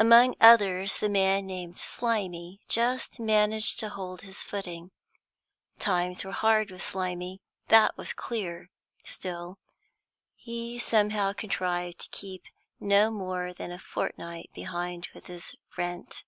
[0.00, 4.90] Among others, the man named Slimy just managed to hold his footing.
[5.78, 8.68] Times were hard with Slimy, that was clear;
[9.04, 9.60] still,
[10.34, 12.46] he somehow contrived to keep
[12.80, 16.24] no more than a fortnight behind with his rent.